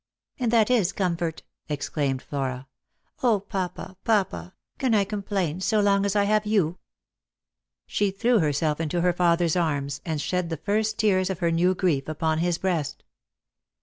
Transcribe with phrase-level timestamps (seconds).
[0.39, 1.43] "And that is comfort!"
[1.77, 2.65] exclaimed Flora."
[3.21, 6.79] O papa, papa can I complain so long as I have you?"
[7.85, 11.75] She threw herself into her father's arms, and shed the first tears of her new
[11.75, 13.03] grief upon his breast.